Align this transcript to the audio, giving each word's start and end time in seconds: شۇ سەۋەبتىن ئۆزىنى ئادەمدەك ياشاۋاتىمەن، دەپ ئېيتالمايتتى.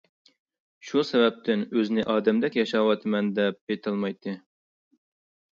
شۇ 0.91 1.03
سەۋەبتىن 1.09 1.65
ئۆزىنى 1.67 2.05
ئادەمدەك 2.13 2.57
ياشاۋاتىمەن، 2.61 3.29
دەپ 3.41 3.63
ئېيتالمايتتى. 3.75 4.35